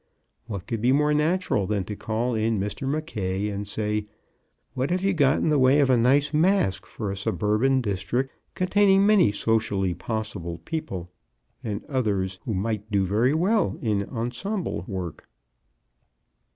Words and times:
What 0.47 0.65
could 0.65 0.81
be 0.81 0.91
more 0.91 1.13
natural 1.13 1.67
than 1.67 1.83
to 1.83 1.95
call 1.95 2.33
in 2.33 2.59
Mr. 2.59 2.87
Mackaye, 2.89 3.49
and 3.53 3.67
say: 3.67 4.07
"What 4.73 4.89
have 4.89 5.03
you 5.03 5.13
got 5.13 5.37
in 5.37 5.49
the 5.49 5.59
way 5.59 5.79
of 5.79 5.91
a 5.91 5.95
nice 5.95 6.33
masque 6.33 6.87
for 6.87 7.11
a 7.11 7.15
suburban 7.15 7.81
district 7.81 8.33
containing 8.55 9.05
many 9.05 9.31
socially 9.31 9.93
possible 9.93 10.57
people 10.65 11.11
and 11.63 11.85
others 11.85 12.39
who 12.45 12.55
might 12.55 12.89
do 12.89 13.05
very 13.05 13.35
well 13.35 13.77
in 13.79 14.01
ensemble 14.09 14.83
work?" 14.87 15.29